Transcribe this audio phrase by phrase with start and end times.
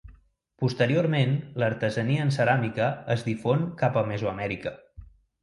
[0.61, 4.75] Posteriorment l'artesania en ceràmica es difon cap a Mesoamèrica.